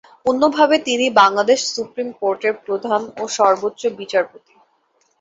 অন্যভাবে 0.25 0.75
তিনি 0.87 1.05
বাংলাদেশ 1.21 1.59
সুপ্রীম 1.73 2.09
কোর্টের 2.19 2.53
প্রধান 2.65 3.01
ও 3.17 3.33
সর্ব্বোচ্চ 3.37 3.81
বিচারপতি। 3.99 4.53